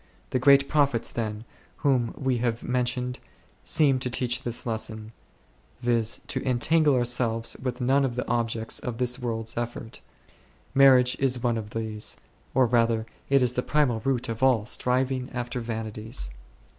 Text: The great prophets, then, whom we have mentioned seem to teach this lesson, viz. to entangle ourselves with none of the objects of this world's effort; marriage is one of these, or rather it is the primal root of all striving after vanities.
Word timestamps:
The 0.31 0.39
great 0.39 0.67
prophets, 0.67 1.11
then, 1.11 1.43
whom 1.85 2.15
we 2.17 2.37
have 2.37 2.63
mentioned 2.63 3.19
seem 3.63 3.99
to 3.99 4.09
teach 4.09 4.41
this 4.41 4.65
lesson, 4.65 5.11
viz. 5.79 6.21
to 6.25 6.43
entangle 6.43 6.95
ourselves 6.95 7.55
with 7.61 7.79
none 7.81 8.03
of 8.03 8.15
the 8.15 8.27
objects 8.27 8.79
of 8.79 8.97
this 8.97 9.19
world's 9.19 9.55
effort; 9.57 10.01
marriage 10.73 11.15
is 11.19 11.43
one 11.43 11.55
of 11.55 11.69
these, 11.69 12.17
or 12.55 12.65
rather 12.65 13.05
it 13.29 13.43
is 13.43 13.53
the 13.53 13.61
primal 13.61 13.99
root 13.99 14.27
of 14.27 14.41
all 14.41 14.65
striving 14.65 15.29
after 15.33 15.59
vanities. 15.59 16.31